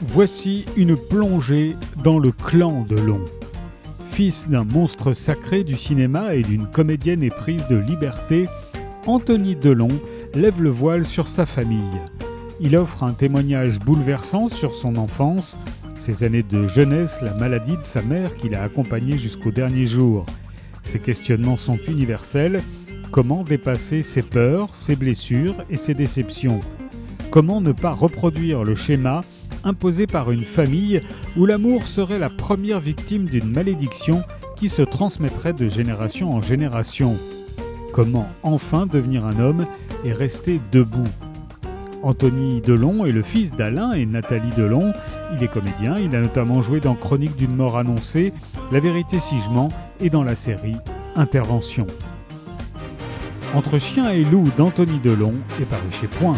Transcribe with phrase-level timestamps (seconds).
[0.00, 1.74] Voici une plongée
[2.04, 3.24] dans le clan de Long.
[4.12, 8.46] Fils d'un monstre sacré du cinéma et d'une comédienne éprise de liberté,
[9.06, 9.88] Anthony Delon
[10.34, 12.00] lève le voile sur sa famille.
[12.60, 15.58] Il offre un témoignage bouleversant sur son enfance,
[15.96, 20.26] ses années de jeunesse, la maladie de sa mère qui l'a accompagné jusqu'au dernier jour.
[20.84, 22.62] Ses questionnements sont universels.
[23.10, 26.60] Comment dépasser ses peurs, ses blessures et ses déceptions?
[27.38, 29.20] Comment ne pas reproduire le schéma
[29.62, 31.00] imposé par une famille
[31.36, 34.24] où l'amour serait la première victime d'une malédiction
[34.56, 37.16] qui se transmettrait de génération en génération?
[37.92, 39.66] Comment enfin devenir un homme
[40.04, 41.06] et rester debout?
[42.02, 44.92] Anthony Delon est le fils d'Alain et Nathalie Delon.
[45.32, 48.32] Il est comédien, il a notamment joué dans Chronique d'une mort annoncée,
[48.72, 50.74] La vérité si je et dans la série
[51.14, 51.86] Intervention.
[53.54, 56.34] Entre chien et loup d'Anthony Delon est paru chez Point.